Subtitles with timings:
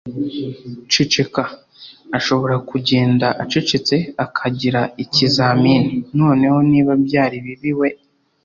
[0.91, 1.43] ceceka?
[2.17, 5.89] ashobora kugenda acecetse akagira ikizamini?
[6.19, 7.89] noneho, niba byari bibi, we